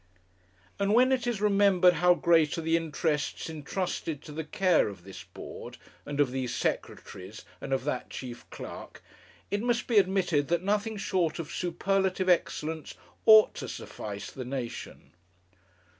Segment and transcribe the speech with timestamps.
[0.79, 5.03] And when it is remembered how great are the interests entrusted to the care of
[5.03, 5.77] this board,
[6.07, 9.03] and of these secretaries and of that chief clerk,
[9.51, 12.95] it must be admitted that nothing short of superlative excellence
[13.27, 15.11] ought to suffice the nation.